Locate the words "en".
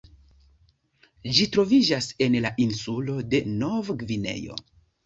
2.29-2.41